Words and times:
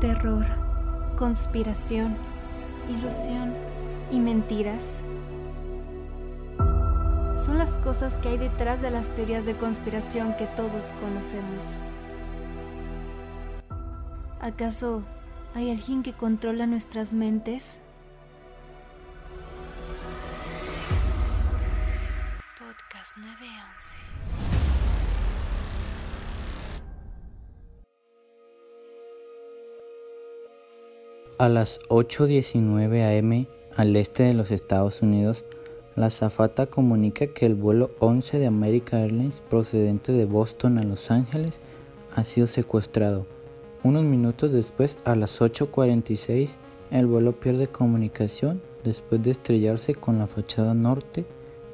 terror, 0.00 0.46
conspiración, 1.16 2.16
ilusión 2.88 3.52
y 4.12 4.20
mentiras. 4.20 5.00
Son 7.38 7.58
las 7.58 7.74
cosas 7.76 8.18
que 8.18 8.28
hay 8.28 8.38
detrás 8.38 8.80
de 8.80 8.90
las 8.90 9.12
teorías 9.14 9.44
de 9.44 9.56
conspiración 9.56 10.36
que 10.36 10.46
todos 10.46 10.84
conocemos. 11.00 11.78
¿Acaso 14.40 15.02
hay 15.54 15.70
alguien 15.70 16.02
que 16.02 16.12
controla 16.12 16.66
nuestras 16.66 17.12
mentes? 17.12 17.80
A 31.36 31.48
las 31.48 31.80
8.19 31.88 33.18
am 33.18 33.46
al 33.76 33.96
este 33.96 34.22
de 34.24 34.34
los 34.34 34.50
Estados 34.50 35.02
Unidos, 35.02 35.44
la 35.94 36.06
azafata 36.06 36.66
comunica 36.66 37.26
que 37.28 37.46
el 37.46 37.54
vuelo 37.54 37.90
11 37.98 38.38
de 38.38 38.46
American 38.46 39.02
Airlines 39.02 39.42
procedente 39.50 40.12
de 40.12 40.24
Boston 40.24 40.78
a 40.78 40.82
Los 40.82 41.10
Ángeles 41.10 41.60
ha 42.16 42.24
sido 42.24 42.46
secuestrado. 42.46 43.26
Unos 43.84 44.04
minutos 44.04 44.52
después, 44.52 44.98
a 45.04 45.14
las 45.14 45.40
8.46, 45.40 46.56
el 46.90 47.06
vuelo 47.06 47.38
pierde 47.38 47.68
comunicación 47.68 48.60
después 48.82 49.22
de 49.22 49.30
estrellarse 49.30 49.94
con 49.94 50.18
la 50.18 50.26
fachada 50.26 50.74
norte 50.74 51.24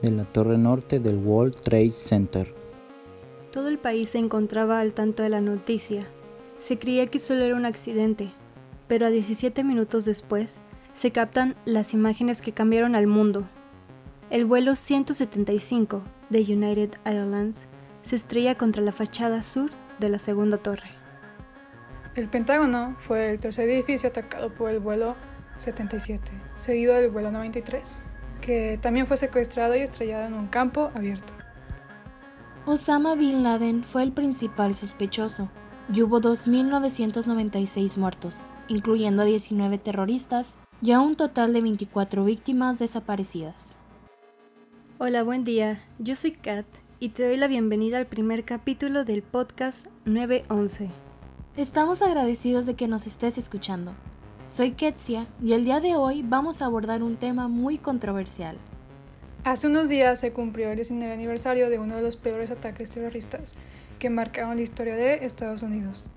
de 0.03 0.11
la 0.11 0.25
torre 0.25 0.59
norte 0.59 1.01
del 1.01 1.17
World 1.17 1.55
Trade 1.63 1.93
Center. 1.93 2.53
Todo 3.51 3.69
el 3.69 3.79
país 3.79 4.11
se 4.11 4.19
encontraba 4.19 4.81
al 4.81 4.93
tanto 4.93 5.23
de 5.23 5.31
la 5.31 5.41
noticia. 5.41 6.07
Se 6.59 6.79
creía 6.79 7.07
que 7.07 7.19
solo 7.19 7.45
era 7.45 7.57
un 7.57 7.65
accidente, 7.65 8.31
pero 8.89 9.07
a 9.07 9.11
17 9.11 9.65
minutos 9.65 10.05
después 10.05 10.61
se 10.95 11.11
captan 11.11 11.55
las 11.65 11.95
imágenes 11.95 12.41
que 12.43 12.53
cambiaron 12.53 12.95
al 12.95 13.07
mundo. 13.07 13.45
El 14.31 14.45
vuelo 14.45 14.77
175 14.77 16.03
de 16.31 16.41
United 16.41 16.91
Airlines 17.05 17.67
se 18.03 18.17
estrella 18.17 18.57
contra 18.57 18.83
la 18.83 18.93
fachada 18.93 19.43
sur 19.43 19.71
de 19.99 20.09
la 20.09 20.19
segunda 20.19 20.59
torre. 20.59 20.89
El 22.15 22.29
Pentágono 22.29 22.97
fue 23.01 23.31
el 23.31 23.41
tercer 23.41 23.69
edificio 23.69 24.09
atacado 24.09 24.55
por 24.55 24.71
el 24.71 24.79
vuelo 24.79 25.15
77, 25.59 26.31
seguido 26.57 26.95
del 26.95 27.11
vuelo 27.11 27.31
93, 27.31 28.03
que 28.41 28.79
también 28.81 29.07
fue 29.07 29.17
secuestrado 29.17 29.75
y 29.75 29.81
estrellado 29.81 30.27
en 30.27 30.35
un 30.35 30.47
campo 30.47 30.91
abierto. 30.95 31.33
Osama 32.67 33.15
Bin 33.15 33.43
Laden 33.43 33.85
fue 33.85 34.03
el 34.03 34.13
principal 34.13 34.75
sospechoso 34.75 35.51
y 35.93 36.03
hubo 36.03 36.21
2.996 36.21 37.97
muertos, 37.99 38.47
incluyendo 38.69 39.23
a 39.23 39.25
19 39.25 39.79
terroristas 39.79 40.59
y 40.83 40.93
a 40.93 41.01
un 41.01 41.17
total 41.17 41.53
de 41.53 41.63
24 41.63 42.25
víctimas 42.25 42.79
desaparecidas. 42.79 43.75
Hola, 44.99 45.23
buen 45.23 45.45
día. 45.45 45.81
Yo 45.99 46.17
soy 46.17 46.33
Kat 46.33 46.67
y 47.01 47.11
te 47.11 47.27
doy 47.27 47.37
la 47.37 47.49
bienvenida 47.49 47.99
al 47.99 48.07
primer 48.07 48.45
capítulo 48.45 49.05
del 49.05 49.23
podcast 49.23 49.87
911. 50.05 50.91
Estamos 51.57 52.03
agradecidos 52.03 52.67
de 52.67 52.75
que 52.75 52.89
nos 52.89 53.07
estés 53.07 53.39
escuchando. 53.39 53.93
Soy 54.49 54.73
Ketsia 54.73 55.27
y 55.43 55.53
el 55.53 55.65
día 55.65 55.81
de 55.81 55.97
hoy 55.97 56.23
vamos 56.23 56.63
a 56.63 56.67
abordar 56.67 57.03
un 57.03 57.17
tema 57.17 57.49
muy 57.49 57.79
controversial. 57.79 58.57
Hace 59.45 59.67
unos 59.67 59.89
días 59.89 60.21
se 60.21 60.33
cumplió 60.33 60.71
el 60.71 60.77
19 60.77 61.13
aniversario 61.13 61.69
de 61.69 61.79
uno 61.79 61.97
de 61.97 62.03
los 62.03 62.17
peores 62.17 62.51
ataques 62.51 62.91
terroristas 62.91 63.55
que 63.99 64.11
marcaron 64.11 64.57
la 64.57 64.63
historia 64.63 64.97
de 64.97 65.25
Estados 65.25 65.63
Unidos. 65.63 66.09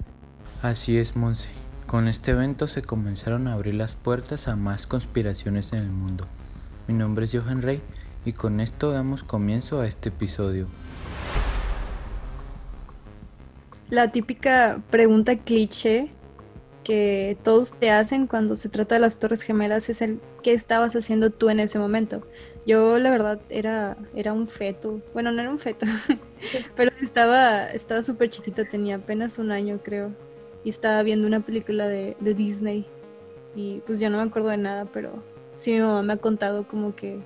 Así 0.61 0.97
es, 0.97 1.15
Monse. 1.15 1.66
Con 1.87 2.09
este 2.09 2.31
evento 2.31 2.67
se 2.67 2.81
comenzaron 2.81 3.47
a 3.47 3.53
abrir 3.53 3.73
las 3.73 3.95
puertas 3.95 4.49
a 4.49 4.57
más 4.57 4.85
conspiraciones 4.87 5.71
en 5.71 5.79
el 5.79 5.89
mundo. 5.89 6.25
Mi 6.85 6.93
nombre 6.93 7.23
es 7.23 7.31
Johan 7.33 7.61
Rey 7.61 7.81
y 8.25 8.33
con 8.33 8.59
esto 8.59 8.91
damos 8.91 9.23
comienzo 9.23 9.79
a 9.79 9.87
este 9.87 10.09
episodio. 10.09 10.67
La 13.89 14.11
típica 14.11 14.81
pregunta 14.89 15.37
cliché 15.37 16.09
que 16.83 17.37
todos 17.45 17.79
te 17.79 17.89
hacen 17.89 18.27
cuando 18.27 18.57
se 18.57 18.67
trata 18.67 18.95
de 18.95 18.99
las 18.99 19.17
Torres 19.17 19.41
Gemelas 19.43 19.87
es 19.87 20.01
el 20.01 20.19
¿qué 20.43 20.51
estabas 20.51 20.93
haciendo 20.93 21.29
tú 21.29 21.49
en 21.49 21.61
ese 21.61 21.79
momento? 21.79 22.27
Yo 22.65 22.99
la 22.99 23.11
verdad 23.11 23.39
era, 23.47 23.95
era 24.13 24.33
un 24.33 24.49
feto, 24.49 25.01
bueno 25.13 25.31
no 25.31 25.39
era 25.39 25.49
un 25.49 25.59
feto, 25.59 25.85
pero 26.75 26.91
estaba 27.01 27.67
estaba 27.67 28.03
súper 28.03 28.29
chiquita, 28.29 28.65
tenía 28.65 28.97
apenas 28.97 29.37
un 29.37 29.51
año 29.51 29.79
creo 29.81 30.26
y 30.67 30.69
estaba 30.69 31.01
viendo 31.01 31.25
una 31.25 31.39
película 31.39 31.87
de, 31.87 32.17
de, 32.19 32.33
Disney 32.33 32.85
y 33.55 33.79
pues 33.85 34.01
yo 34.01 34.09
no 34.09 34.17
me 34.17 34.23
acuerdo 34.23 34.49
de 34.49 34.57
nada, 34.57 34.83
pero 34.91 35.23
sí 35.55 35.71
mi 35.71 35.79
mamá 35.79 36.03
me 36.03 36.11
ha 36.11 36.17
contado 36.17 36.67
como 36.67 36.93
que, 36.93 37.21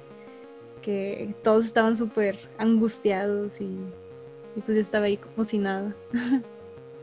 que 0.84 1.34
todos 1.44 1.66
estaban 1.66 1.98
súper 1.98 2.38
angustiados 2.60 3.60
y, 3.60 3.80
y, 4.56 4.62
pues 4.64 4.76
yo 4.76 4.82
estaba 4.82 5.06
ahí 5.06 5.18
como 5.18 5.44
si 5.44 5.58
nada. 5.58 5.96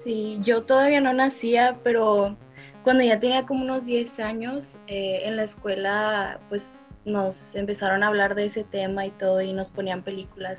Sí, 0.04 0.38
yo 0.43 0.62
todavía 0.62 1.00
no 1.00 1.12
nacía, 1.12 1.81
pero 1.82 2.37
cuando 2.84 3.03
ya 3.03 3.19
tenía 3.19 3.44
como 3.44 3.65
unos 3.65 3.84
10 3.84 4.20
años 4.20 4.65
eh, 4.87 5.22
en 5.25 5.37
la 5.37 5.43
escuela 5.43 6.38
pues 6.49 6.62
nos 7.05 7.55
empezaron 7.56 8.05
a 8.05 8.06
hablar 8.06 8.37
de 8.37 8.47
ese 8.47 8.62
tema 8.62 9.05
y 9.05 9.10
todo 9.10 9.43
y 9.43 9.53
nos 9.53 9.70
ponían 9.70 10.05
películas 10.05 10.56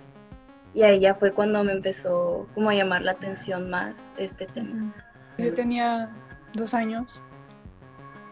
y 0.76 0.84
ahí 0.84 1.00
ya 1.00 1.16
fue 1.16 1.32
cuando 1.32 1.64
me 1.64 1.72
empezó 1.72 2.48
como 2.54 2.70
a 2.70 2.76
llamar 2.76 3.02
la 3.02 3.12
atención 3.12 3.70
más 3.70 3.96
este 4.18 4.46
tema. 4.46 4.94
Yo 5.40 5.54
tenía 5.54 6.10
dos 6.54 6.74
años 6.74 7.24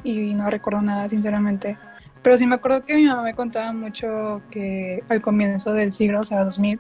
y 0.04 0.34
no 0.34 0.50
recuerdo 0.50 0.82
nada, 0.82 1.10
sinceramente. 1.10 1.78
Pero 2.22 2.38
sí 2.38 2.46
me 2.46 2.56
acuerdo 2.56 2.84
que 2.84 2.96
mi 2.96 3.06
mamá 3.06 3.24
me 3.24 3.34
contaba 3.34 3.72
mucho 3.74 4.42
que 4.52 5.04
al 5.10 5.22
comienzo 5.22 5.74
del 5.74 5.92
siglo, 5.92 6.22
o 6.22 6.24
sea, 6.24 6.44
2000, 6.44 6.80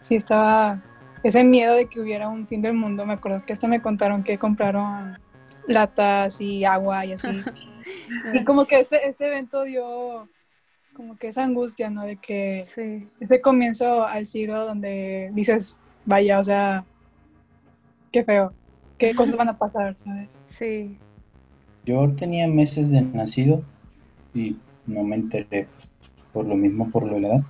sí 0.00 0.14
estaba 0.14 0.82
ese 1.22 1.42
miedo 1.42 1.74
de 1.74 1.86
que 1.86 2.00
hubiera 2.00 2.28
un 2.28 2.46
fin 2.46 2.62
del 2.62 2.74
mundo. 2.74 3.04
Me 3.04 3.14
acuerdo 3.14 3.42
que 3.42 3.52
hasta 3.52 3.68
me 3.68 3.82
contaron 3.82 4.22
que 4.22 4.38
compraron 4.38 5.18
latas 5.66 6.40
y 6.40 6.64
agua 6.64 7.04
y 7.04 7.12
así. 7.12 7.28
y 8.32 8.44
como 8.44 8.66
que 8.66 8.80
este, 8.80 9.08
este 9.08 9.26
evento 9.26 9.62
dio 9.64 10.28
como 10.94 11.16
que 11.16 11.28
esa 11.28 11.44
angustia, 11.44 11.90
¿no? 11.90 12.04
De 12.04 12.16
que 12.16 12.64
sí. 12.74 13.08
ese 13.20 13.40
comienzo 13.40 14.04
al 14.04 14.26
siglo 14.26 14.64
donde 14.66 15.30
dices, 15.32 15.76
vaya, 16.04 16.40
o 16.40 16.44
sea, 16.44 16.84
qué 18.10 18.24
feo 18.24 18.52
qué 18.98 19.14
cosas 19.14 19.36
van 19.36 19.48
a 19.48 19.58
pasar, 19.58 19.96
¿sabes? 19.96 20.40
Sí. 20.48 20.98
Yo 21.84 22.10
tenía 22.12 22.46
meses 22.48 22.90
de 22.90 23.00
nacido 23.00 23.62
y 24.34 24.56
no 24.86 25.04
me 25.04 25.16
enteré 25.16 25.68
pues, 25.74 25.88
por 26.32 26.46
lo 26.46 26.56
mismo, 26.56 26.90
por 26.90 27.10
la 27.10 27.16
edad. 27.18 27.42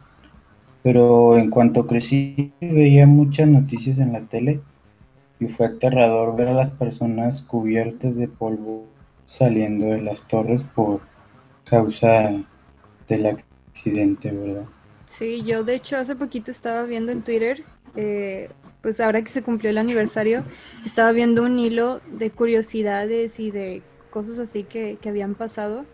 Pero 0.82 1.36
en 1.36 1.50
cuanto 1.50 1.86
crecí 1.86 2.52
veía 2.60 3.06
muchas 3.06 3.48
noticias 3.48 3.98
en 3.98 4.12
la 4.12 4.20
tele 4.22 4.60
y 5.40 5.46
fue 5.46 5.66
aterrador 5.66 6.36
ver 6.36 6.48
a 6.48 6.54
las 6.54 6.70
personas 6.70 7.42
cubiertas 7.42 8.14
de 8.16 8.28
polvo 8.28 8.86
saliendo 9.26 9.86
de 9.86 10.02
las 10.02 10.26
torres 10.26 10.64
por 10.74 11.00
causa 11.64 12.32
del 13.08 13.26
accidente, 13.26 14.30
¿verdad? 14.30 14.64
Sí, 15.04 15.42
yo 15.42 15.64
de 15.64 15.74
hecho 15.74 15.96
hace 15.96 16.16
poquito 16.16 16.50
estaba 16.50 16.84
viendo 16.84 17.12
en 17.12 17.22
Twitter 17.22 17.64
eh, 17.96 18.50
pues 18.82 19.00
ahora 19.00 19.22
que 19.22 19.30
se 19.30 19.42
cumplió 19.42 19.70
el 19.70 19.78
aniversario, 19.78 20.44
estaba 20.86 21.12
viendo 21.12 21.42
un 21.42 21.58
hilo 21.58 22.00
de 22.06 22.30
curiosidades 22.30 23.40
y 23.40 23.50
de 23.50 23.82
cosas 24.10 24.38
así 24.38 24.64
que, 24.64 24.98
habían 25.06 25.34
pasado. 25.34 25.84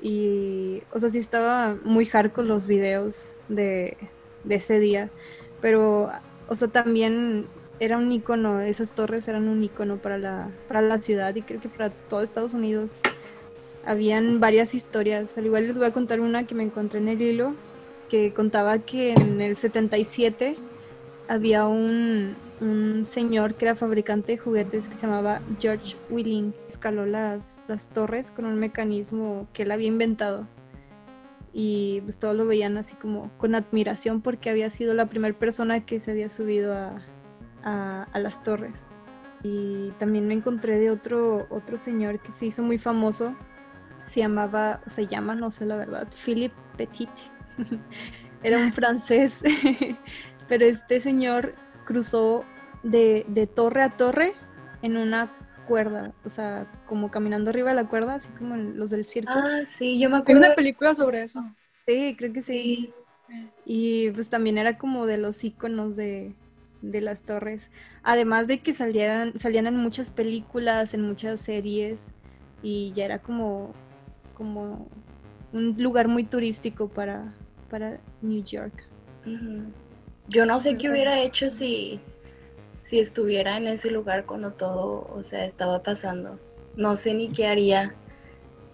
Y, 0.00 0.82
o 0.92 0.98
sea, 0.98 1.10
sí 1.10 1.18
estaba 1.18 1.76
muy 1.84 2.06
hardcore 2.06 2.46
los 2.46 2.66
videos 2.66 3.34
de, 3.48 3.96
de 4.44 4.54
ese 4.56 4.78
día. 4.80 5.10
Pero, 5.60 6.10
o 6.48 6.56
sea, 6.56 6.68
también 6.68 7.46
era 7.80 7.98
un 7.98 8.10
icono, 8.10 8.60
esas 8.60 8.94
torres 8.94 9.28
eran 9.28 9.48
un 9.48 9.62
icono 9.62 9.98
para 9.98 10.18
la, 10.18 10.50
para 10.66 10.80
la 10.80 11.00
ciudad 11.00 11.34
y 11.34 11.42
creo 11.42 11.60
que 11.60 11.68
para 11.68 11.90
todo 11.90 12.22
Estados 12.22 12.54
Unidos. 12.54 13.00
Habían 13.84 14.38
varias 14.40 14.74
historias. 14.74 15.38
Al 15.38 15.46
igual 15.46 15.66
les 15.66 15.78
voy 15.78 15.86
a 15.86 15.92
contar 15.92 16.20
una 16.20 16.46
que 16.46 16.54
me 16.54 16.62
encontré 16.62 16.98
en 16.98 17.08
el 17.08 17.22
hilo, 17.22 17.54
que 18.10 18.34
contaba 18.34 18.80
que 18.80 19.12
en 19.12 19.40
el 19.40 19.56
77 19.56 20.56
había 21.28 21.66
un, 21.66 22.36
un, 22.60 23.04
señor 23.06 23.54
que 23.54 23.66
era 23.66 23.74
fabricante 23.74 24.32
de 24.32 24.38
juguetes 24.38 24.88
que 24.88 24.94
se 24.94 25.06
llamaba 25.06 25.40
George 25.60 25.96
Willing. 26.10 26.54
Escaló 26.66 27.06
las, 27.06 27.58
las 27.68 27.90
torres 27.90 28.30
con 28.30 28.46
un 28.46 28.58
mecanismo 28.58 29.46
que 29.52 29.62
él 29.62 29.70
había 29.70 29.88
inventado. 29.88 30.48
Y 31.52 32.00
pues 32.02 32.18
todos 32.18 32.36
lo 32.36 32.46
veían 32.46 32.76
así 32.78 32.94
como 32.94 33.30
con 33.38 33.54
admiración 33.54 34.20
porque 34.20 34.50
había 34.50 34.70
sido 34.70 34.94
la 34.94 35.06
primera 35.06 35.38
persona 35.38 35.84
que 35.84 36.00
se 36.00 36.10
había 36.10 36.30
subido 36.30 36.74
a, 36.74 37.02
a, 37.62 38.04
a, 38.04 38.18
las 38.18 38.42
torres. 38.42 38.90
Y 39.42 39.90
también 39.98 40.26
me 40.26 40.34
encontré 40.34 40.78
de 40.78 40.90
otro, 40.90 41.46
otro 41.50 41.78
señor 41.78 42.20
que 42.20 42.32
se 42.32 42.46
hizo 42.46 42.62
muy 42.62 42.78
famoso. 42.78 43.34
Se 44.06 44.20
llamaba, 44.20 44.80
o 44.86 44.90
se 44.90 45.06
llama, 45.06 45.34
no 45.34 45.50
sé 45.50 45.66
la 45.66 45.76
verdad, 45.76 46.08
Philippe 46.24 46.56
Petit. 46.76 47.10
Era 48.42 48.58
un 48.58 48.72
francés 48.72 49.42
pero 50.48 50.64
este 50.64 51.00
señor 51.00 51.54
cruzó 51.84 52.44
de, 52.82 53.24
de 53.28 53.46
torre 53.46 53.82
a 53.82 53.96
torre 53.96 54.32
en 54.82 54.96
una 54.96 55.32
cuerda, 55.66 56.12
o 56.24 56.30
sea, 56.30 56.66
como 56.86 57.10
caminando 57.10 57.50
arriba 57.50 57.70
de 57.70 57.76
la 57.76 57.88
cuerda, 57.88 58.14
así 58.14 58.28
como 58.38 58.56
los 58.56 58.90
del 58.90 59.04
circo. 59.04 59.30
Ah, 59.30 59.60
sí, 59.78 60.00
yo 60.00 60.08
me 60.10 60.16
Hay 60.16 60.22
acuerdo. 60.22 60.40
una 60.46 60.54
película 60.54 60.94
sobre 60.94 61.22
eso. 61.22 61.40
Sí, 61.86 62.14
creo 62.18 62.32
que 62.32 62.42
sí. 62.42 62.54
Sí. 62.62 62.94
Y 63.64 64.10
pues 64.12 64.30
también 64.30 64.58
era 64.58 64.78
como 64.78 65.06
de 65.06 65.18
los 65.18 65.44
iconos 65.44 65.96
de, 65.96 66.34
de 66.82 67.00
las 67.00 67.24
torres. 67.24 67.70
Además 68.02 68.46
de 68.46 68.60
que 68.60 68.72
salían, 68.72 69.38
salían 69.38 69.66
en 69.66 69.76
muchas 69.76 70.10
películas, 70.10 70.94
en 70.94 71.02
muchas 71.02 71.40
series, 71.40 72.12
y 72.62 72.92
ya 72.94 73.04
era 73.04 73.18
como, 73.20 73.72
como 74.34 74.88
un 75.52 75.76
lugar 75.78 76.08
muy 76.08 76.24
turístico 76.24 76.88
para, 76.88 77.34
para 77.70 78.00
New 78.22 78.42
York. 78.44 78.84
Ujú. 79.26 79.72
Yo 80.28 80.44
no 80.46 80.60
sé 80.60 80.70
Pues 80.70 80.82
qué 80.82 80.90
hubiera 80.90 81.20
hecho 81.20 81.50
si, 81.50 82.00
si 82.86 83.00
estuviera 83.00 83.56
en 83.56 83.66
ese 83.66 83.90
lugar 83.90 84.26
cuando 84.26 84.52
todo, 84.52 85.10
o 85.14 85.22
sea, 85.22 85.44
estaba 85.44 85.82
pasando. 85.82 86.38
No 86.76 86.96
sé 86.98 87.14
ni 87.14 87.30
qué 87.32 87.46
haría. 87.46 87.94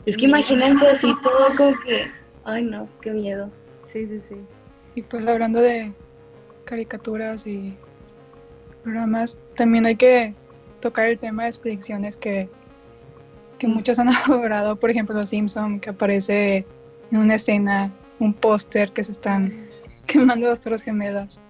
Es 0.04 0.16
que 0.16 0.24
imagínense 0.24 0.86
así 0.86 1.14
todo 1.22 1.56
como 1.56 1.80
que, 1.82 2.10
ay 2.44 2.64
no, 2.64 2.88
qué 3.00 3.10
miedo. 3.10 3.50
Sí, 3.86 4.06
sí, 4.06 4.20
sí. 4.28 4.36
Y 4.94 5.02
pues 5.02 5.26
hablando 5.26 5.60
de 5.60 5.92
caricaturas 6.64 7.46
y 7.46 7.76
programas, 8.82 9.40
también 9.54 9.86
hay 9.86 9.96
que 9.96 10.34
tocar 10.80 11.08
el 11.08 11.18
tema 11.18 11.44
de 11.44 11.48
las 11.48 11.58
predicciones 11.58 12.16
que, 12.16 12.48
que 13.58 13.66
muchos 13.66 13.98
han 13.98 14.08
elaborado. 14.26 14.76
Por 14.76 14.90
ejemplo, 14.90 15.14
Los 15.14 15.30
Simpson, 15.30 15.80
que 15.80 15.90
aparece 15.90 16.66
en 17.10 17.18
una 17.18 17.36
escena 17.36 17.92
un 18.18 18.34
póster 18.34 18.92
que 18.92 19.02
se 19.02 19.12
están 19.12 19.68
quemando 20.14 20.46
las 20.46 20.60
torres 20.60 20.82
gemelas. 20.82 21.40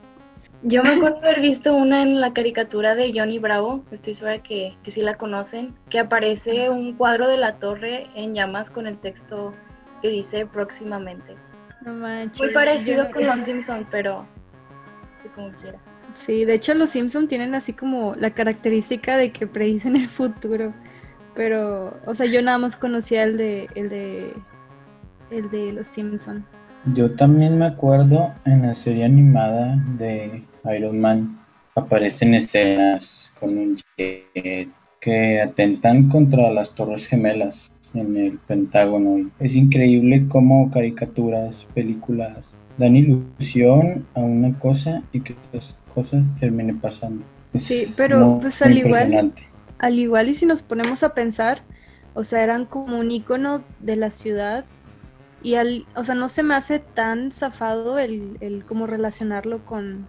Yo 0.62 0.82
me 0.82 0.90
acuerdo 0.94 1.19
haber 1.19 1.40
visto 1.40 1.75
una 1.75 2.02
en 2.02 2.20
la 2.20 2.32
caricatura 2.32 2.94
de 2.94 3.12
Johnny 3.14 3.38
Bravo, 3.38 3.84
estoy 3.90 4.14
segura 4.14 4.43
que, 4.43 4.75
que 4.82 4.90
sí 4.90 5.02
la 5.02 5.14
conocen, 5.16 5.75
que 5.90 5.99
aparece 5.99 6.70
un 6.70 6.94
cuadro 6.94 7.28
de 7.28 7.37
la 7.37 7.56
torre 7.56 8.06
en 8.14 8.34
llamas 8.34 8.70
con 8.70 8.87
el 8.87 8.96
texto 8.99 9.52
que 10.00 10.08
dice 10.08 10.46
próximamente. 10.46 11.37
No 11.84 11.93
manches. 11.93 12.40
Muy 12.40 12.52
parecido 12.55 13.05
yo- 13.05 13.11
con 13.12 13.26
los 13.26 13.40
Simpsons, 13.44 13.87
pero 13.90 14.26
como 15.34 15.50
quiera. 15.58 15.78
Sí, 16.14 16.44
de 16.44 16.55
hecho 16.55 16.75
los 16.75 16.90
Simpson 16.90 17.28
tienen 17.28 17.55
así 17.55 17.72
como 17.72 18.14
la 18.14 18.31
característica 18.31 19.17
de 19.17 19.32
que 19.32 19.46
predicen 19.46 19.96
el 19.96 20.08
futuro. 20.08 20.72
Pero, 21.34 21.99
o 22.06 22.14
sea, 22.14 22.26
yo 22.26 22.40
nada 22.40 22.58
más 22.58 22.76
conocía 22.76 23.25
el 23.25 23.37
de, 23.37 23.69
el 23.75 23.88
de, 23.88 24.32
el 25.31 25.50
de 25.50 25.72
los 25.72 25.88
Simpson. 25.88 26.46
Yo 26.92 27.12
también 27.12 27.58
me 27.58 27.64
acuerdo 27.64 28.34
en 28.44 28.62
la 28.62 28.75
serie 28.75 29.04
animada 29.04 29.82
de 29.98 30.44
Iron 30.76 31.00
Man 31.00 31.40
aparecen 31.75 32.34
escenas 32.34 33.32
con 33.40 33.56
un 33.56 33.76
jet 33.96 34.69
que 35.00 35.40
atentan 35.40 36.08
contra 36.08 36.50
las 36.52 36.75
torres 36.75 37.06
gemelas 37.06 37.70
en 37.94 38.16
el 38.16 38.38
Pentágono. 38.38 39.31
Es 39.40 39.54
increíble 39.54 40.26
cómo 40.28 40.70
caricaturas, 40.70 41.56
películas 41.75 42.38
dan 42.76 42.96
ilusión 42.96 44.06
a 44.14 44.20
una 44.20 44.58
cosa 44.58 45.02
y 45.12 45.20
que 45.20 45.36
esas 45.52 45.75
cosas 45.94 46.22
terminen 46.38 46.81
pasando. 46.81 47.25
Es 47.52 47.64
Sí, 47.64 47.86
pero, 47.96 48.38
pues, 48.40 48.60
al 48.62 48.76
igual-. 48.76 49.32
Al 49.78 49.98
igual 49.98 50.28
y 50.28 50.34
si 50.34 50.46
nos 50.46 50.62
ponemos 50.62 51.02
a 51.02 51.14
pensar, 51.14 51.58
o 52.14 52.25
sea, 52.25 52.42
eran 52.42 52.64
como 52.64 52.98
un 52.98 53.10
icono 53.10 53.62
de 53.81 53.96
la 53.96 54.10
ciudad 54.10 54.64
y 55.44 55.56
al, 55.56 55.87
o 55.94 56.02
sea, 56.02 56.14
no 56.14 56.29
se 56.31 56.43
me 56.43 56.55
hace 56.55 56.79
tan 56.81 57.31
zafado 57.31 57.99
el, 57.99 58.38
el 58.41 58.64
como 58.64 58.87
relacionarlo 58.87 59.64
con, 59.67 60.08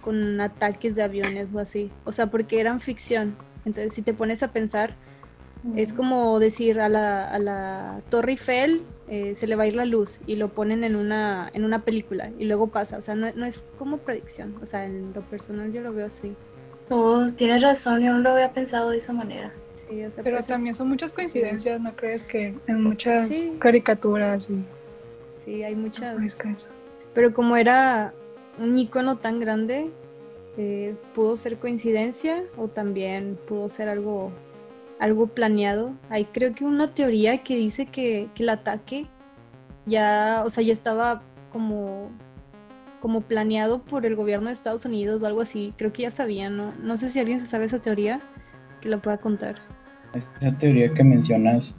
con 0.00 0.40
ataques 0.40 0.96
de 0.96 1.02
aviones 1.02 1.50
o 1.54 1.58
así. 1.58 1.92
O 2.04 2.12
sea, 2.12 2.28
porque 2.28 2.60
eran 2.60 2.80
ficción. 2.80 3.36
Entonces, 3.66 3.92
si 3.92 4.00
te 4.00 4.14
pones 4.14 4.42
a 4.42 4.52
pensar, 4.52 4.94
es 5.76 5.92
como 5.92 6.38
decir 6.38 6.80
a 6.80 6.88
la, 6.88 7.28
a 7.28 7.38
la 7.38 8.00
Torre 8.10 8.32
Eiffel 8.32 8.82
eh, 9.08 9.34
se 9.34 9.46
le 9.46 9.54
va 9.54 9.64
a 9.64 9.66
ir 9.66 9.74
la 9.74 9.84
luz 9.84 10.18
y 10.26 10.36
lo 10.36 10.48
ponen 10.48 10.82
en 10.82 10.96
una, 10.96 11.50
en 11.52 11.64
una 11.64 11.80
película 11.80 12.30
y 12.38 12.46
luego 12.46 12.68
pasa. 12.68 12.96
O 12.96 13.02
sea, 13.02 13.14
no, 13.14 13.30
no 13.34 13.44
es 13.44 13.62
como 13.78 13.98
predicción. 13.98 14.56
O 14.62 14.66
sea, 14.66 14.86
en 14.86 15.12
lo 15.12 15.20
personal 15.20 15.72
yo 15.72 15.82
lo 15.82 15.92
veo 15.92 16.06
así. 16.06 16.34
Oh, 16.88 17.26
tienes 17.36 17.62
razón, 17.62 18.00
yo 18.00 18.14
no 18.14 18.20
lo 18.20 18.30
había 18.30 18.52
pensado 18.52 18.90
de 18.90 18.98
esa 18.98 19.12
manera. 19.12 19.52
Sí, 19.88 20.04
o 20.04 20.10
sea, 20.10 20.24
Pero 20.24 20.36
pues, 20.38 20.46
también 20.46 20.74
son 20.74 20.88
muchas 20.88 21.12
coincidencias, 21.12 21.80
¿no 21.80 21.94
crees? 21.94 22.24
Que 22.24 22.54
en 22.66 22.82
muchas 22.82 23.28
Sí. 23.28 23.56
caricaturas 23.58 24.48
y 24.50 24.64
sí, 25.44 25.62
hay 25.62 25.74
muchas. 25.76 26.20
eso. 26.22 26.68
Pero 27.12 27.32
como 27.34 27.56
era 27.56 28.12
un 28.58 28.78
icono 28.78 29.18
tan 29.18 29.40
grande, 29.40 29.90
eh, 30.56 30.94
pudo 31.14 31.36
ser 31.36 31.58
coincidencia 31.58 32.44
o 32.56 32.68
también 32.68 33.38
pudo 33.46 33.68
ser 33.68 33.88
algo, 33.88 34.32
algo 34.98 35.26
planeado. 35.26 35.92
Hay 36.08 36.24
creo 36.26 36.54
que 36.54 36.64
una 36.64 36.94
teoría 36.94 37.42
que 37.42 37.56
dice 37.56 37.86
que, 37.86 38.28
que 38.34 38.42
el 38.44 38.48
ataque 38.48 39.06
ya, 39.86 40.42
o 40.46 40.50
sea, 40.50 40.62
ya 40.64 40.72
estaba 40.72 41.22
como, 41.50 42.10
como 43.00 43.20
planeado 43.20 43.82
por 43.82 44.06
el 44.06 44.16
gobierno 44.16 44.46
de 44.48 44.54
Estados 44.54 44.84
Unidos 44.86 45.22
o 45.22 45.26
algo 45.26 45.40
así. 45.42 45.74
Creo 45.76 45.92
que 45.92 46.02
ya 46.02 46.10
sabían, 46.10 46.56
¿no? 46.56 46.72
No 46.80 46.96
sé 46.96 47.10
si 47.10 47.18
alguien 47.18 47.40
se 47.40 47.46
sabe 47.46 47.66
esa 47.66 47.80
teoría, 47.82 48.20
que 48.80 48.88
la 48.88 48.98
pueda 49.02 49.18
contar. 49.18 49.56
Esa 50.14 50.56
teoría 50.58 50.92
que 50.94 51.02
mencionas, 51.02 51.74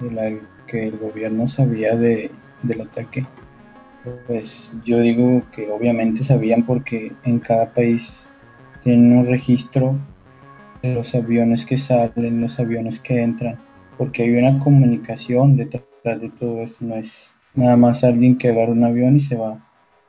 de 0.00 0.10
la 0.10 0.38
que 0.66 0.88
el 0.88 0.98
gobierno 0.98 1.46
sabía 1.46 1.94
de, 1.96 2.30
del 2.62 2.80
ataque, 2.80 3.24
pues 4.26 4.74
yo 4.84 5.00
digo 5.00 5.42
que 5.52 5.70
obviamente 5.70 6.24
sabían 6.24 6.64
porque 6.64 7.12
en 7.24 7.38
cada 7.40 7.72
país 7.72 8.32
tienen 8.82 9.16
un 9.18 9.26
registro 9.26 9.96
de 10.82 10.94
los 10.94 11.14
aviones 11.14 11.64
que 11.64 11.78
salen, 11.78 12.40
los 12.40 12.58
aviones 12.58 13.00
que 13.00 13.22
entran, 13.22 13.58
porque 13.98 14.24
hay 14.24 14.36
una 14.36 14.58
comunicación 14.58 15.56
detrás 15.56 16.20
de 16.20 16.30
todo 16.38 16.62
eso, 16.62 16.76
no 16.80 16.94
es 16.94 17.34
nada 17.54 17.76
más 17.76 18.04
alguien 18.04 18.36
que 18.36 18.50
agarra 18.50 18.72
un 18.72 18.84
avión 18.84 19.16
y 19.16 19.20
se 19.20 19.36
va. 19.36 19.62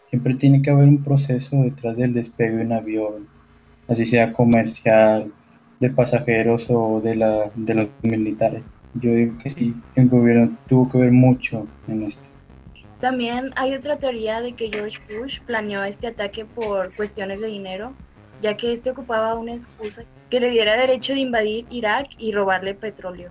Siempre 0.10 0.36
tiene 0.36 0.62
que 0.62 0.70
haber 0.70 0.88
un 0.88 1.04
proceso 1.04 1.64
detrás 1.64 1.98
del 1.98 2.14
despegue 2.14 2.58
de 2.58 2.66
un 2.66 2.74
avión, 2.74 3.28
así 3.88 4.06
sea 4.06 4.34
comercial, 4.34 5.32
de 5.80 5.90
pasajeros 5.90 6.68
o 6.70 7.02
de, 7.02 7.16
la, 7.16 7.50
de 7.56 7.74
los 7.74 7.88
militares. 8.02 8.66
Yo 8.96 9.12
digo 9.14 9.38
que 9.40 9.50
sí, 9.50 9.76
el 9.96 10.10
gobierno 10.10 10.58
tuvo 10.68 10.90
que 10.90 10.98
ver 10.98 11.12
mucho 11.12 11.68
en 11.88 12.04
esto. 12.04 12.28
También 13.00 13.52
hay 13.56 13.76
otra 13.76 13.98
teoría 13.98 14.42
de 14.42 14.54
que 14.54 14.72
George 14.74 15.00
Bush 15.08 15.40
planeó 15.42 15.84
este 15.84 16.08
ataque 16.08 16.46
por 16.46 16.94
cuestiones 16.96 17.40
de 17.40 17.48
dinero, 17.48 17.94
ya 18.42 18.58
que 18.58 18.74
este 18.74 18.90
ocupaba 18.90 19.36
una 19.36 19.54
excusa 19.54 20.04
que 20.32 20.40
le 20.40 20.50
diera 20.50 20.76
derecho 20.76 21.14
de 21.14 21.20
invadir 21.20 21.66
Irak 21.70 22.08
y 22.18 22.32
robarle 22.32 22.74
petróleo. 22.74 23.30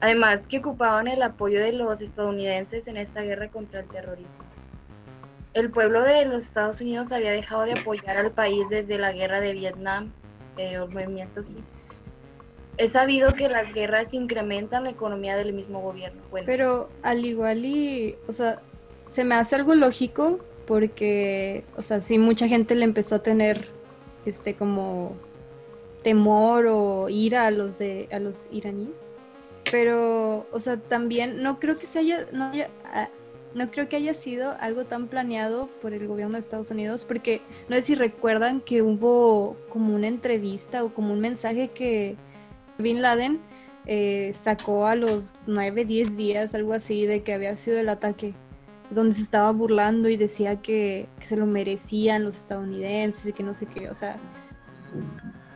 Además 0.00 0.46
que 0.48 0.58
ocupaban 0.58 1.06
el 1.06 1.22
apoyo 1.22 1.60
de 1.60 1.72
los 1.72 2.00
estadounidenses 2.00 2.86
en 2.86 2.96
esta 2.96 3.22
guerra 3.22 3.48
contra 3.48 3.80
el 3.80 3.86
terrorismo. 3.86 4.44
El 5.52 5.70
pueblo 5.70 6.02
de 6.02 6.24
los 6.24 6.42
Estados 6.42 6.80
Unidos 6.80 7.12
había 7.12 7.30
dejado 7.30 7.62
de 7.62 7.72
apoyar 7.72 8.16
al 8.16 8.32
país 8.32 8.64
desde 8.70 8.98
la 8.98 9.12
guerra 9.12 9.40
de 9.40 9.52
Vietnam 9.52 10.10
eh, 10.56 10.74
el 10.74 10.88
movimiento 10.88 11.42
hippie. 11.42 11.73
Es 12.76 12.92
sabido 12.92 13.34
que 13.34 13.48
las 13.48 13.72
guerras 13.72 14.12
incrementan 14.14 14.84
la 14.84 14.90
economía 14.90 15.36
del 15.36 15.52
mismo 15.52 15.80
gobierno. 15.80 16.22
Bueno, 16.30 16.46
Pero 16.46 16.88
al 17.02 17.24
igual 17.24 17.64
y, 17.64 18.16
o 18.26 18.32
sea, 18.32 18.60
se 19.10 19.24
me 19.24 19.34
hace 19.36 19.56
algo 19.56 19.74
lógico 19.74 20.40
porque, 20.66 21.64
o 21.76 21.82
sea, 21.82 22.00
sí 22.00 22.18
mucha 22.18 22.48
gente 22.48 22.74
le 22.74 22.84
empezó 22.84 23.16
a 23.16 23.22
tener 23.22 23.66
este 24.26 24.54
como 24.54 25.12
temor 26.02 26.66
o 26.66 27.08
ira 27.08 27.46
a 27.46 27.50
los 27.50 27.78
de 27.78 28.08
a 28.12 28.18
los 28.18 28.48
iraníes. 28.50 28.96
Pero, 29.70 30.46
o 30.52 30.60
sea, 30.60 30.76
también 30.76 31.42
no 31.42 31.58
creo 31.58 31.78
que 31.78 31.86
se 31.86 32.00
haya 32.00 32.26
no 32.32 32.50
haya- 32.50 32.70
ah, 32.92 33.08
no 33.54 33.70
creo 33.70 33.88
que 33.88 33.96
haya 33.96 34.14
sido 34.14 34.56
algo 34.60 34.84
tan 34.84 35.06
planeado 35.06 35.68
por 35.80 35.94
el 35.94 36.06
gobierno 36.08 36.34
de 36.34 36.40
Estados 36.40 36.70
Unidos, 36.70 37.04
porque 37.04 37.40
no 37.68 37.76
sé 37.76 37.82
si 37.82 37.94
recuerdan 37.94 38.60
que 38.60 38.82
hubo 38.82 39.56
como 39.68 39.94
una 39.94 40.08
entrevista 40.08 40.82
o 40.84 40.92
como 40.92 41.12
un 41.12 41.20
mensaje 41.20 41.68
que 41.68 42.16
Bin 42.78 43.02
Laden 43.02 43.40
eh, 43.86 44.32
sacó 44.34 44.86
a 44.86 44.96
los 44.96 45.32
9, 45.46 45.84
10 45.84 46.16
días, 46.16 46.54
algo 46.54 46.72
así, 46.72 47.06
de 47.06 47.22
que 47.22 47.34
había 47.34 47.56
sido 47.56 47.78
el 47.78 47.88
ataque, 47.88 48.34
donde 48.90 49.14
se 49.14 49.22
estaba 49.22 49.50
burlando 49.52 50.08
y 50.08 50.16
decía 50.16 50.62
que, 50.62 51.08
que 51.18 51.26
se 51.26 51.36
lo 51.36 51.46
merecían 51.46 52.24
los 52.24 52.36
estadounidenses 52.36 53.26
y 53.26 53.32
que 53.32 53.42
no 53.42 53.52
sé 53.54 53.66
qué, 53.66 53.90
o 53.90 53.94
sea, 53.94 54.16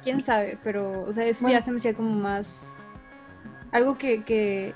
quién 0.04 0.20
sabe, 0.20 0.58
pero, 0.62 1.02
o 1.02 1.12
sea, 1.12 1.24
eso 1.24 1.48
ya 1.48 1.62
se 1.62 1.70
me 1.70 1.76
hacía 1.76 1.94
como 1.94 2.10
más, 2.10 2.86
algo 3.72 3.96
que, 3.96 4.24
que 4.24 4.74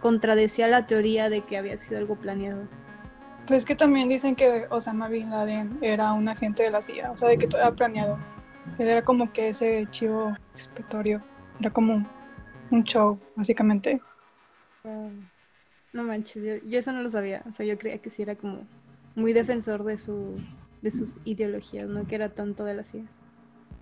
contradecía 0.00 0.68
la 0.68 0.86
teoría 0.86 1.28
de 1.28 1.42
que 1.42 1.56
había 1.56 1.76
sido 1.76 1.98
algo 1.98 2.16
planeado. 2.16 2.68
Pues 3.46 3.66
que 3.66 3.76
también 3.76 4.08
dicen 4.08 4.36
que 4.36 4.66
Osama 4.70 5.08
Bin 5.08 5.30
Laden 5.30 5.78
era 5.82 6.12
un 6.14 6.28
agente 6.28 6.62
de 6.62 6.70
la 6.70 6.80
CIA, 6.80 7.10
o 7.10 7.16
sea, 7.16 7.28
de 7.28 7.36
que 7.36 7.46
todo 7.46 7.60
era 7.60 7.72
planeado. 7.72 8.18
Era 8.78 9.02
como 9.02 9.30
que 9.32 9.48
ese 9.48 9.86
chivo 9.90 10.34
expiatorio, 10.54 11.22
era 11.60 11.70
como 11.70 12.06
un, 12.70 12.84
show, 12.84 13.18
básicamente. 13.36 14.00
No 15.92 16.02
manches, 16.02 16.42
yo, 16.42 16.68
yo 16.68 16.78
eso 16.78 16.92
no 16.92 17.02
lo 17.02 17.10
sabía, 17.10 17.42
o 17.48 17.52
sea, 17.52 17.64
yo 17.64 17.78
creía 17.78 17.98
que 17.98 18.10
sí 18.10 18.22
era 18.22 18.34
como 18.34 18.66
muy 19.14 19.32
defensor 19.32 19.84
de 19.84 19.96
su 19.96 20.40
de 20.84 20.90
sus 20.90 21.18
ideologías, 21.24 21.88
no 21.88 22.06
que 22.06 22.14
era 22.14 22.28
tonto 22.28 22.64
de 22.64 22.74
la 22.74 22.84
CIA. 22.84 23.04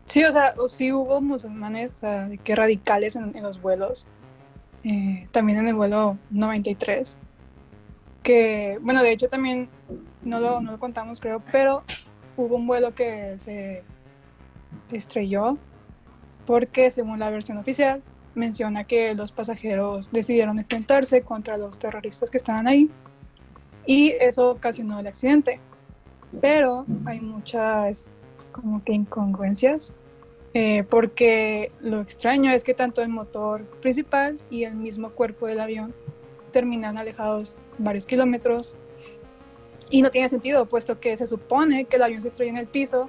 Sí, 0.07 0.25
o 0.25 0.31
sea, 0.31 0.55
sí 0.69 0.93
hubo 0.93 1.21
musulmanes, 1.21 1.93
o 1.95 1.97
sea, 1.97 2.29
que 2.45 2.55
radicales 2.55 3.17
en, 3.17 3.43
los 3.43 3.61
vuelos. 3.61 4.07
Eh, 4.85 5.27
también 5.33 5.59
en 5.59 5.69
el 5.69 5.75
vuelo 5.75 6.17
93. 6.31 7.17
Que, 8.23 8.79
bueno, 8.83 9.03
de 9.03 9.11
hecho 9.11 9.29
también 9.29 9.69
no 10.23 10.39
lo, 10.39 10.61
no 10.61 10.73
lo 10.73 10.79
contamos, 10.79 11.19
creo, 11.19 11.43
pero 11.51 11.83
hubo 12.37 12.57
un 12.57 12.69
vuelo 12.69 12.95
que 12.95 13.37
se 13.39 13.83
estrelló 14.93 15.53
porque, 16.47 16.91
según 16.91 17.19
la 17.19 17.31
versión 17.31 17.59
oficial, 17.59 18.03
menciona 18.35 18.85
que 18.85 19.15
los 19.15 19.33
pasajeros 19.33 20.11
decidieron 20.11 20.59
enfrentarse 20.59 21.23
contra 21.23 21.57
los 21.57 21.79
terroristas 21.79 22.31
que 22.31 22.39
estaban 22.39 22.67
ahí 22.67 22.91
y 23.87 24.15
eso 24.21 24.51
ocasionó 24.51 25.01
el 25.01 25.07
accidente. 25.07 25.61
Pero 26.41 26.87
hay 27.05 27.21
muchas 27.21 28.19
como 28.53 28.83
que 28.83 28.93
incongruencias 28.93 29.95
eh, 30.55 30.85
porque 30.89 31.69
lo 31.81 32.01
extraño 32.01 32.51
es 32.51 32.63
que 32.63 32.75
tanto 32.75 33.01
el 33.01 33.09
motor 33.09 33.65
principal 33.81 34.39
y 34.51 34.65
el 34.65 34.75
mismo 34.75 35.11
cuerpo 35.11 35.47
del 35.47 35.61
avión 35.61 35.95
terminan 36.53 36.99
alejados 36.99 37.59
varios 37.79 38.07
kilómetros 38.07 38.77
y 39.89 40.03
no 40.03 40.11
tiene 40.11 40.29
sentido 40.29 40.67
puesto 40.67 41.01
que 41.01 41.17
se 41.17 41.27
supone 41.27 41.87
que 41.87 41.97
el 41.97 42.03
avión 42.03 42.21
se 42.21 42.29
estrella 42.29 42.51
en 42.51 42.59
el 42.59 42.67
piso 42.67 43.09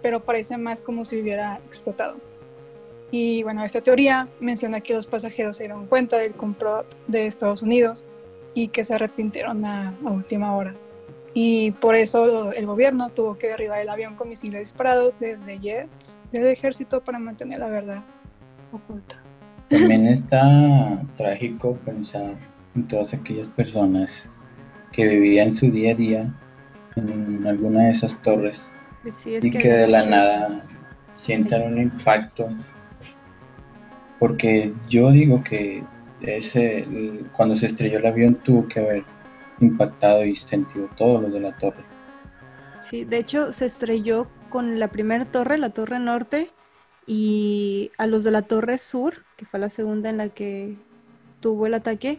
pero 0.00 0.22
parece 0.22 0.56
más 0.56 0.80
como 0.80 1.04
si 1.04 1.20
hubiera 1.20 1.56
explotado. 1.66 2.16
Y 3.10 3.42
bueno, 3.44 3.64
esta 3.64 3.80
teoría 3.80 4.28
menciona 4.40 4.80
que 4.80 4.94
los 4.94 5.06
pasajeros 5.06 5.56
se 5.56 5.64
dieron 5.64 5.86
cuenta 5.86 6.18
del 6.18 6.32
complot 6.32 6.86
de 7.06 7.26
Estados 7.26 7.62
Unidos 7.62 8.06
y 8.54 8.68
que 8.68 8.84
se 8.84 8.94
arrepintieron 8.94 9.64
a, 9.64 9.94
última 10.02 10.56
hora. 10.56 10.74
Y 11.34 11.72
por 11.72 11.94
eso 11.94 12.52
el 12.52 12.66
gobierno 12.66 13.10
tuvo 13.10 13.36
que 13.36 13.48
derribar 13.48 13.80
el 13.80 13.90
avión 13.90 14.16
con 14.16 14.28
misiles 14.28 14.60
disparados 14.60 15.18
desde 15.20 15.58
jets 15.58 16.16
del 16.32 16.46
ejército 16.46 17.02
para 17.02 17.18
mantener 17.18 17.58
la 17.58 17.68
verdad 17.68 18.02
oculta. 18.72 19.22
También 19.68 20.06
está 20.06 21.02
trágico 21.16 21.76
pensar 21.84 22.36
en 22.74 22.88
todas 22.88 23.12
aquellas 23.12 23.48
personas 23.48 24.30
que 24.92 25.06
vivían 25.06 25.52
su 25.52 25.70
día 25.70 25.92
a 25.92 25.94
día 25.94 26.34
en 26.96 27.46
alguna 27.46 27.82
de 27.82 27.90
esas 27.90 28.20
torres 28.22 28.64
y 29.24 29.50
que, 29.50 29.68
de 29.68 29.86
la 29.86 30.04
nada 30.06 30.64
sientan 31.14 31.72
un 31.72 31.78
impacto 31.78 32.48
porque 34.18 34.72
yo 34.88 35.10
digo 35.10 35.42
que 35.42 35.84
ese, 36.20 36.86
cuando 37.36 37.54
se 37.54 37.66
estrelló 37.66 37.98
el 37.98 38.06
avión 38.06 38.34
tuvo 38.36 38.66
que 38.68 38.80
haber 38.80 39.04
impactado 39.60 40.24
y 40.24 40.36
sentido 40.36 40.88
todo 40.96 41.20
lo 41.22 41.30
de 41.30 41.40
la 41.40 41.56
torre. 41.56 41.84
Sí, 42.80 43.04
de 43.04 43.18
hecho 43.18 43.52
se 43.52 43.66
estrelló 43.66 44.28
con 44.48 44.78
la 44.78 44.88
primera 44.88 45.24
torre, 45.24 45.58
la 45.58 45.70
torre 45.70 45.98
norte, 45.98 46.50
y 47.06 47.92
a 47.98 48.06
los 48.06 48.24
de 48.24 48.32
la 48.32 48.42
torre 48.42 48.78
sur, 48.78 49.24
que 49.36 49.44
fue 49.44 49.60
la 49.60 49.70
segunda 49.70 50.10
en 50.10 50.16
la 50.16 50.28
que 50.28 50.76
tuvo 51.40 51.66
el 51.66 51.74
ataque, 51.74 52.18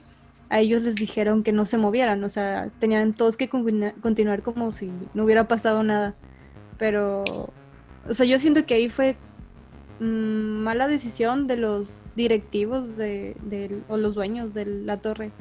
a 0.49 0.59
ellos 0.59 0.83
les 0.83 0.95
dijeron 0.95 1.43
que 1.43 1.51
no 1.51 1.65
se 1.65 1.77
movieran, 1.77 2.23
o 2.23 2.29
sea, 2.29 2.69
tenían 2.79 3.13
todos 3.13 3.35
que 3.35 3.49
continuar 3.49 4.43
como 4.43 4.71
si 4.71 4.91
no 5.13 5.25
hubiera 5.25 5.47
pasado 5.47 5.83
nada. 5.83 6.15
Pero, 6.77 7.23
o 8.07 8.13
sea, 8.13 8.25
yo 8.25 8.39
siento 8.39 8.65
que 8.65 8.75
ahí 8.75 8.87
fue 8.87 9.17
mala 9.99 10.87
decisión 10.87 11.47
de 11.47 11.57
los 11.57 12.03
directivos 12.15 12.97
de, 12.97 13.35
o 13.87 13.97
los 13.97 14.15
dueños 14.15 14.53
de 14.53 14.65
la 14.65 14.97
torre, 14.97 15.31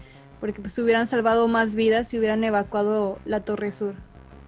porque 0.40 0.60
pues 0.60 0.78
hubieran 0.78 1.06
salvado 1.06 1.48
más 1.48 1.74
vidas 1.74 2.08
si 2.08 2.18
hubieran 2.18 2.42
evacuado 2.44 3.18
la 3.24 3.40
torre 3.40 3.72
sur. 3.72 3.94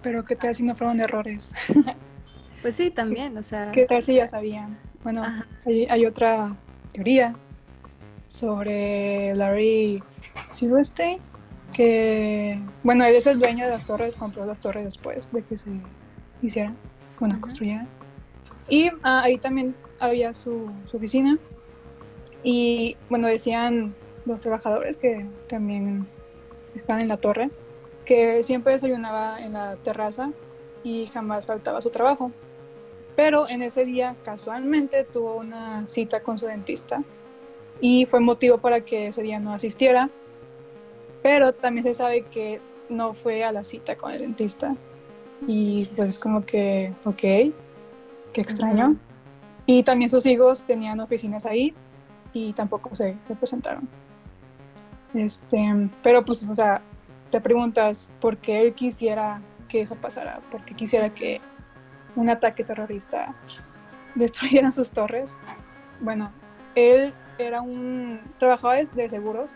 Pero 0.01 0.23
qué 0.25 0.35
tal 0.35 0.55
si 0.55 0.63
no 0.63 0.75
fueron 0.75 0.99
errores. 0.99 1.53
pues 2.61 2.75
sí, 2.75 2.89
también, 2.89 3.37
o 3.37 3.43
sea. 3.43 3.71
¿Qué 3.71 3.85
tal 3.85 4.01
si 4.01 4.15
ya 4.15 4.27
sabían? 4.27 4.77
Bueno, 5.03 5.23
hay, 5.65 6.05
otra 6.05 6.55
teoría 6.91 7.35
sobre 8.27 9.33
Larry 9.35 10.03
Silverstein, 10.51 11.19
que, 11.73 12.59
bueno, 12.83 13.05
él 13.05 13.15
es 13.15 13.27
el 13.27 13.39
dueño 13.39 13.65
de 13.65 13.71
las 13.71 13.85
torres, 13.85 14.15
compró 14.15 14.45
las 14.45 14.59
torres 14.59 14.85
después 14.85 15.31
de 15.31 15.43
que 15.43 15.55
se 15.55 15.71
hicieran, 16.41 16.75
bueno, 17.19 17.39
construyeran. 17.39 17.87
Y 18.69 18.89
ah, 19.03 19.21
ahí 19.23 19.37
también 19.37 19.73
había 19.99 20.33
su, 20.33 20.71
oficina 20.93 21.37
y 22.43 22.97
bueno, 23.09 23.27
decían 23.27 23.95
los 24.25 24.41
trabajadores 24.41 24.97
que 24.97 25.27
también 25.47 26.07
están 26.75 27.01
en 27.01 27.07
la 27.07 27.17
torre, 27.17 27.49
que 28.05 28.43
siempre 28.43 28.73
desayunaba 28.73 29.41
en 29.41 29.53
la 29.53 29.75
terraza 29.77 30.31
y 30.83 31.07
jamás 31.07 31.45
faltaba 31.45 31.81
su 31.81 31.89
trabajo. 31.89 32.31
Pero 33.15 33.49
en 33.49 33.61
ese 33.61 33.83
día 33.85 34.15
casualmente 34.23 35.03
tuvo 35.03 35.35
una 35.35 35.87
cita 35.87 36.21
con 36.21 36.37
su 36.39 36.45
dentista 36.45 37.03
y 37.81 38.05
fue 38.05 38.19
motivo 38.19 38.57
para 38.59 38.81
que 38.81 39.07
ese 39.07 39.21
día 39.21 39.39
no 39.39 39.53
asistiera. 39.53 40.09
Pero 41.21 41.53
también 41.53 41.85
se 41.85 41.93
sabe 41.93 42.21
que 42.23 42.61
no 42.87 43.13
fue 43.13 43.43
a 43.43 43.51
la 43.51 43.63
cita 43.63 43.97
con 43.97 44.11
el 44.11 44.19
dentista. 44.19 44.75
Y 45.47 45.85
pues 45.95 46.19
como 46.19 46.45
que, 46.45 46.93
ok, 47.03 47.17
qué 47.17 47.53
extraño. 48.41 48.97
Y 49.71 49.83
también 49.83 50.09
sus 50.09 50.25
hijos 50.25 50.63
tenían 50.63 50.99
oficinas 50.99 51.45
ahí 51.45 51.75
y 52.33 52.53
tampoco 52.53 52.95
se, 52.95 53.15
se 53.21 53.35
presentaron. 53.35 53.87
Este, 55.13 55.89
pero 56.01 56.25
pues, 56.25 56.43
o 56.49 56.55
sea, 56.55 56.81
te 57.29 57.39
preguntas 57.39 58.09
por 58.19 58.37
qué 58.37 58.61
él 58.61 58.73
quisiera 58.73 59.43
que 59.67 59.81
eso 59.81 59.93
pasara, 59.93 60.39
por 60.49 60.65
qué 60.65 60.73
quisiera 60.73 61.13
que 61.13 61.39
un 62.15 62.31
ataque 62.31 62.63
terrorista 62.63 63.35
destruyera 64.15 64.71
sus 64.71 64.89
torres. 64.89 65.37
Bueno, 66.01 66.31
él 66.73 67.13
era 67.37 67.61
un 67.61 68.21
trabajador 68.39 68.89
de 68.89 69.07
seguros 69.07 69.55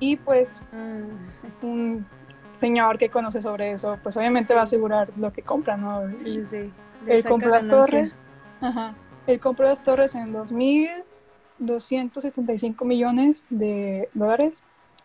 y 0.00 0.16
pues 0.16 0.60
mm. 0.72 1.64
un 1.64 2.06
señor 2.50 2.98
que 2.98 3.08
conoce 3.08 3.40
sobre 3.40 3.70
eso, 3.70 4.00
pues 4.02 4.16
obviamente 4.16 4.52
va 4.52 4.60
a 4.60 4.64
asegurar 4.64 5.12
lo 5.16 5.32
que 5.32 5.42
compra, 5.42 5.76
¿no? 5.76 6.08
Sí, 6.24 6.44
sí. 6.50 6.72
Él 7.06 7.24
compra 7.24 7.68
torres. 7.68 8.26
Ajá. 8.60 8.96
Él 9.28 9.38
compró 9.40 9.66
las 9.66 9.82
torres 9.84 10.14
en 10.14 10.32
2.275 10.32 12.86
millones 12.86 13.44
de 13.50 14.08
dólares 14.14 14.64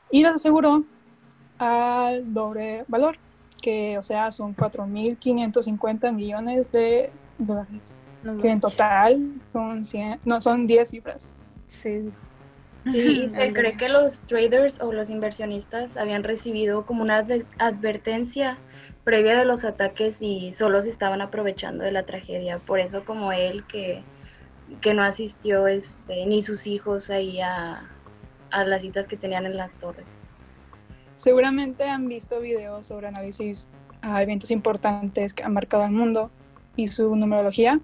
y 0.09 0.23
las 0.23 0.35
aseguró 0.35 0.85
al 1.57 2.33
doble 2.33 2.85
valor, 2.87 3.17
que 3.61 3.97
o 3.97 4.03
sea 4.03 4.31
son 4.31 4.55
4.550 4.55 6.13
millones 6.13 6.71
de 6.71 7.09
dólares, 7.37 7.99
que 8.41 8.49
en 8.49 8.61
total 8.61 9.19
son, 9.51 9.83
100, 9.83 10.21
no, 10.23 10.39
son 10.39 10.67
10 10.67 10.89
cifras. 10.89 11.29
Sí. 11.67 12.07
y 12.85 13.29
se 13.29 13.51
cree 13.51 13.75
que 13.75 13.89
los 13.89 14.21
traders 14.21 14.79
o 14.79 14.93
los 14.93 15.09
inversionistas 15.09 15.97
habían 15.97 16.23
recibido 16.23 16.85
como 16.85 17.01
una 17.01 17.27
advertencia 17.57 18.57
previa 19.03 19.37
de 19.37 19.43
los 19.43 19.65
ataques 19.65 20.21
y 20.21 20.53
solo 20.53 20.81
se 20.81 20.89
estaban 20.89 21.19
aprovechando 21.21 21.83
de 21.83 21.91
la 21.91 22.03
tragedia. 22.03 22.59
Por 22.59 22.79
eso 22.79 23.03
como 23.03 23.33
él 23.33 23.65
que 23.67 24.01
que 24.81 24.93
no 24.93 25.03
asistió 25.03 25.67
este, 25.67 26.25
ni 26.25 26.41
sus 26.41 26.67
hijos 26.67 27.09
ahí 27.09 27.39
a, 27.41 27.89
las 28.51 28.81
citas 28.81 29.07
que 29.07 29.17
tenían 29.17 29.45
en 29.45 29.57
las 29.57 29.73
torres. 29.75 30.05
Seguramente 31.15 31.89
han 31.89 32.07
visto 32.07 32.39
videos 32.39 32.87
sobre 32.87 33.07
análisis 33.07 33.67
a 34.01 34.21
eventos 34.21 34.51
importantes 34.51 35.33
que 35.33 35.43
han 35.43 35.53
marcado 35.53 35.83
al 35.83 35.91
mundo 35.91 36.25
y 36.75 36.87
su 36.87 37.15
numerología, 37.15 37.79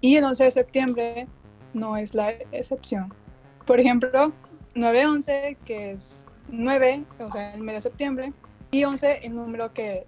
y 0.00 0.16
el 0.16 0.24
11 0.24 0.44
de 0.44 0.50
septiembre 0.50 1.26
no 1.72 1.96
es 1.96 2.14
la 2.14 2.30
excepción. 2.52 3.12
Por 3.66 3.80
ejemplo, 3.80 4.32
9-11, 4.74 5.56
que 5.64 5.92
es 5.92 6.26
9, 6.48 7.04
o 7.20 7.32
sea, 7.32 7.54
el 7.54 7.62
mes 7.62 7.76
de 7.76 7.80
septiembre, 7.82 8.32
y 8.70 8.84
11, 8.84 9.20
el 9.22 9.34
número 9.34 9.72
que, 9.72 10.06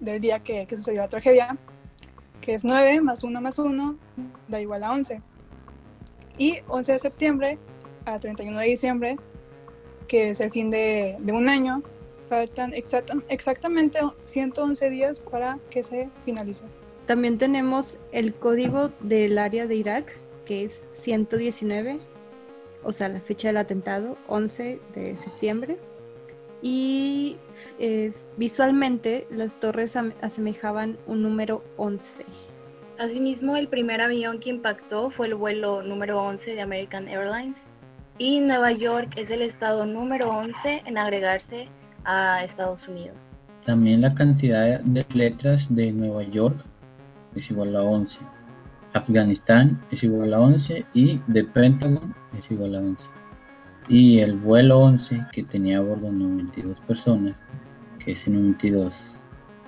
del 0.00 0.20
día 0.20 0.40
que, 0.40 0.66
que 0.66 0.76
sucedió 0.76 1.02
la 1.02 1.08
tragedia, 1.08 1.56
que 2.40 2.54
es 2.54 2.64
9 2.64 3.00
más 3.00 3.24
1 3.24 3.40
más 3.40 3.58
1, 3.58 3.96
da 4.48 4.60
igual 4.60 4.82
a 4.84 4.92
11. 4.92 5.20
Y 6.38 6.60
11 6.68 6.92
de 6.92 6.98
septiembre 6.98 7.58
a 8.06 8.18
31 8.18 8.58
de 8.58 8.66
diciembre, 8.66 9.16
que 10.06 10.30
es 10.30 10.40
el 10.40 10.50
fin 10.50 10.70
de, 10.70 11.18
un 11.32 11.48
año, 11.48 11.82
faltan 12.28 12.72
exactamente 12.74 13.98
111 14.22 14.90
días 14.90 15.18
para 15.18 15.58
que 15.70 15.82
se 15.82 16.08
finalice. 16.24 16.64
También 17.06 17.38
tenemos 17.38 17.98
el 18.12 18.34
código 18.34 18.90
del 19.00 19.38
área 19.38 19.66
de 19.66 19.74
Irak, 19.74 20.12
que 20.44 20.64
es 20.64 20.88
119, 20.92 21.98
o 22.82 22.92
sea, 22.92 23.08
la 23.08 23.20
fecha 23.20 23.48
del 23.48 23.56
atentado, 23.56 24.16
11 24.28 24.80
de 24.94 25.16
septiembre. 25.16 25.78
Y 26.60 27.36
eh, 27.78 28.12
visualmente 28.36 29.26
las 29.30 29.60
torres 29.60 29.96
asemejaban 30.20 30.98
un 31.06 31.22
número 31.22 31.62
11. 31.76 32.24
Asimismo, 32.98 33.54
el 33.54 33.68
primer 33.68 34.00
avión 34.00 34.40
que 34.40 34.50
impactó 34.50 35.10
fue 35.10 35.28
el 35.28 35.36
vuelo 35.36 35.84
número 35.84 36.20
11 36.20 36.50
de 36.50 36.60
American 36.60 37.06
Airlines 37.06 37.56
y 38.18 38.40
Nueva 38.40 38.72
York 38.72 39.12
es 39.14 39.30
el 39.30 39.42
estado 39.42 39.86
número 39.86 40.30
11 40.30 40.82
en 40.84 40.98
agregarse 40.98 41.68
a 42.04 42.42
Estados 42.42 42.88
Unidos. 42.88 43.16
También 43.64 44.00
la 44.00 44.12
cantidad 44.14 44.80
de 44.80 45.06
letras 45.14 45.72
de 45.72 45.92
Nueva 45.92 46.24
York 46.24 46.56
es 47.36 47.48
igual 47.52 47.76
a 47.76 47.82
11. 47.82 48.18
Afganistán 48.94 49.80
es 49.92 50.02
igual 50.02 50.34
a 50.34 50.40
11 50.40 50.84
y 50.92 51.20
de 51.28 51.44
Pentagon 51.44 52.12
es 52.36 52.50
igual 52.50 52.74
a 52.74 52.80
11. 52.80 53.02
Y 53.88 54.18
el 54.18 54.36
vuelo 54.36 54.80
11 54.80 55.24
que 55.30 55.44
tenía 55.44 55.78
a 55.78 55.82
bordo 55.82 56.10
92 56.10 56.80
personas, 56.80 57.36
que 58.04 58.12
ese 58.12 58.28
92 58.28 59.22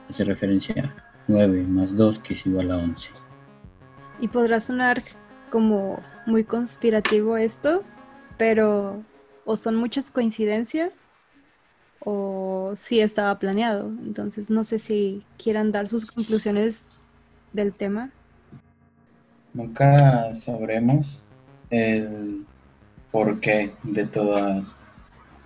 hace 0.09 0.25
referencia 0.25 0.93
9 1.31 1.65
más 1.65 1.97
2 1.97 2.19
que 2.19 2.35
es 2.35 2.47
igual 2.47 2.71
a 2.71 2.79
11. 2.79 3.09
Y 4.21 4.29
podrá 4.29 4.61
sonar 4.61 5.03
como 5.51 6.01
muy 6.27 6.45
conspirativo 6.45 7.37
esto, 7.37 7.83
pero 8.37 9.03
o 9.45 9.57
son 9.57 9.77
muchas 9.77 10.11
coincidencias 10.11 11.11
o 12.01 12.73
sí 12.77 13.01
estaba 13.01 13.39
planeado. 13.39 13.89
Entonces 13.89 14.51
no 14.51 14.65
sé 14.65 14.79
si 14.79 15.25
quieran 15.43 15.73
dar 15.73 15.89
sus 15.89 16.07
conclusiones 16.07 16.91
del 17.53 17.73
tema. 17.73 18.11
Nunca 19.53 20.35
sabremos 20.35 21.23
el 21.71 22.45
porqué 23.11 23.75
de 23.83 24.07
todas 24.07 24.65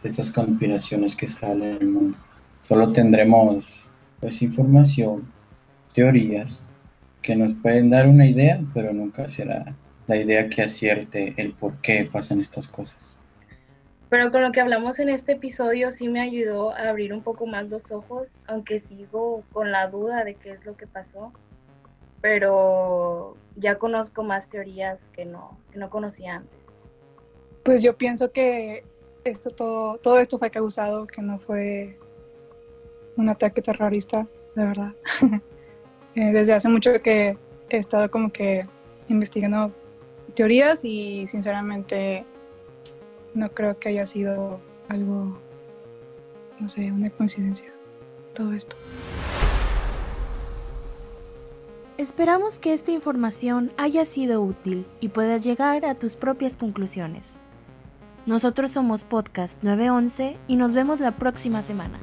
estas 0.02 0.30
conspiraciones 0.30 1.16
que 1.16 1.26
salen 1.26 1.76
en 1.76 1.82
el 1.82 1.88
mundo. 1.88 2.18
Solo 2.68 2.92
tendremos 2.92 3.88
pues 4.20 4.42
información, 4.42 5.26
teorías 5.94 6.60
que 7.22 7.34
nos 7.34 7.54
pueden 7.54 7.90
dar 7.90 8.06
una 8.06 8.26
idea, 8.26 8.60
pero 8.74 8.92
nunca 8.92 9.28
será 9.28 9.74
la 10.06 10.16
idea 10.16 10.48
que 10.48 10.62
acierte 10.62 11.32
el 11.38 11.52
por 11.52 11.76
qué 11.80 12.08
pasan 12.10 12.40
estas 12.40 12.68
cosas. 12.68 13.16
Pero 14.10 14.30
con 14.30 14.42
lo 14.42 14.52
que 14.52 14.60
hablamos 14.60 14.98
en 14.98 15.08
este 15.08 15.32
episodio 15.32 15.90
sí 15.90 16.08
me 16.08 16.20
ayudó 16.20 16.72
a 16.72 16.90
abrir 16.90 17.12
un 17.12 17.22
poco 17.22 17.46
más 17.46 17.68
los 17.68 17.90
ojos, 17.90 18.28
aunque 18.46 18.80
sigo 18.80 19.42
con 19.52 19.72
la 19.72 19.88
duda 19.88 20.24
de 20.24 20.34
qué 20.34 20.52
es 20.52 20.64
lo 20.66 20.76
que 20.76 20.86
pasó. 20.86 21.32
Pero 22.20 23.36
ya 23.56 23.78
conozco 23.78 24.22
más 24.22 24.48
teorías 24.50 24.98
que 25.14 25.24
no, 25.24 25.58
que 25.72 25.78
no 25.78 25.90
conocía 25.90 26.36
antes. 26.36 26.58
Pues 27.64 27.82
yo 27.82 27.96
pienso 27.96 28.30
que 28.30 28.84
esto 29.24 29.50
todo, 29.50 29.96
todo 29.98 30.18
esto 30.18 30.38
fue 30.38 30.50
causado, 30.50 31.06
que 31.06 31.22
no 31.22 31.38
fue 31.38 31.98
un 33.16 33.28
ataque 33.30 33.62
terrorista, 33.62 34.26
de 34.54 34.66
verdad. 34.66 34.92
Eh, 36.14 36.33
desde 36.33 36.52
hace 36.52 36.68
mucho 36.68 36.90
que 37.02 37.37
he 37.71 37.76
estado 37.76 38.11
como 38.11 38.30
que 38.30 38.62
investigando 39.09 39.73
teorías 40.35 40.85
y 40.85 41.26
sinceramente 41.26 42.25
no 43.35 43.50
creo 43.50 43.78
que 43.78 43.88
haya 43.88 44.06
sido 44.06 44.61
algo, 44.88 45.38
no 46.61 46.68
sé, 46.68 46.90
una 46.92 47.11
coincidencia, 47.11 47.71
todo 48.33 48.52
esto. 48.52 48.76
Esperamos 51.97 52.59
que 52.59 52.73
esta 52.73 52.90
información 52.90 53.73
haya 53.76 54.04
sido 54.04 54.42
útil 54.42 54.87
y 55.00 55.09
puedas 55.09 55.44
llegar 55.44 55.85
a 55.85 55.94
tus 55.94 56.16
propias 56.16 56.56
conclusiones. 56.56 57.35
Nosotros 58.26 58.71
somos 58.71 59.04
Podcast 59.04 59.62
911 59.62 60.37
y 60.49 60.56
nos 60.56 60.75
vemos 60.75 60.99
la 60.99 61.16
próxima 61.16 61.62
semana. 61.62 62.00